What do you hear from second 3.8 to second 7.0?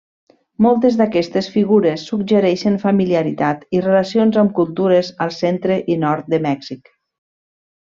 relacions amb cultures al centre i nord de Mèxic.